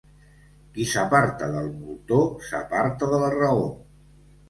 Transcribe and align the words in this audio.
Qui 0.77 0.87
s'aparta 0.93 1.51
del 1.57 1.71
moltó, 1.75 2.19
s'aparta 2.51 3.15
de 3.15 3.25
la 3.27 3.33
raó. 3.41 3.73